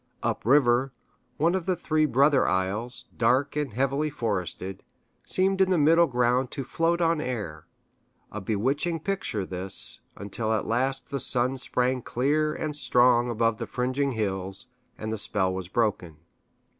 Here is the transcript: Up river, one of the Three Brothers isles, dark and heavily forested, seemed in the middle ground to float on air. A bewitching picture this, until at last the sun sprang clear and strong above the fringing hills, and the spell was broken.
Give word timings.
Up 0.23 0.43
river, 0.47 0.93
one 1.37 1.53
of 1.53 1.67
the 1.67 1.75
Three 1.75 2.07
Brothers 2.07 2.47
isles, 2.47 3.05
dark 3.15 3.55
and 3.55 3.73
heavily 3.73 4.09
forested, 4.09 4.83
seemed 5.27 5.61
in 5.61 5.69
the 5.69 5.77
middle 5.77 6.07
ground 6.07 6.49
to 6.53 6.63
float 6.63 7.01
on 7.01 7.21
air. 7.21 7.67
A 8.31 8.41
bewitching 8.41 8.99
picture 9.01 9.45
this, 9.45 9.99
until 10.17 10.53
at 10.53 10.65
last 10.65 11.11
the 11.11 11.19
sun 11.19 11.55
sprang 11.59 12.01
clear 12.01 12.51
and 12.55 12.75
strong 12.75 13.29
above 13.29 13.59
the 13.59 13.67
fringing 13.67 14.13
hills, 14.13 14.65
and 14.97 15.13
the 15.13 15.19
spell 15.19 15.53
was 15.53 15.67
broken. 15.67 16.17